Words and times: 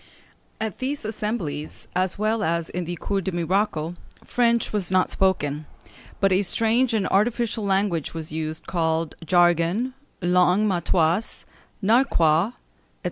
]At 0.59 0.79
these 0.79 1.05
assemblies, 1.05 1.87
as 1.95 2.17
well 2.17 2.41
as 2.41 2.71
in 2.71 2.85
the 2.85 2.95
Cours 2.95 3.21
des 3.21 3.31
Miracles, 3.33 3.97
French 4.25 4.73
was 4.73 4.89
not 4.89 5.11
spoken, 5.11 5.67
but 6.19 6.31
a 6.31 6.41
strange 6.41 6.95
and 6.95 7.07
artificial 7.09 7.63
language 7.65 8.11
was 8.15 8.31
used 8.31 8.65
called 8.65 9.13
jargon, 9.23 9.93
langue 10.19 10.65
matoise, 10.67 11.45
narquois, 11.83 12.53
&c. 12.53 12.57